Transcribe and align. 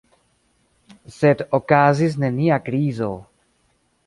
Sed 1.17 1.43
okazis 1.59 2.19
nenia 2.25 2.59
krizo. 2.71 3.13